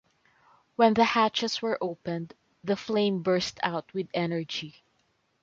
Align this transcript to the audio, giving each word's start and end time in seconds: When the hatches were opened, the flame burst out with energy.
When 0.77 0.95
the 0.95 1.03
hatches 1.03 1.61
were 1.61 1.77
opened, 1.79 2.33
the 2.63 2.75
flame 2.75 3.21
burst 3.21 3.59
out 3.61 3.93
with 3.93 4.09
energy. 4.15 4.81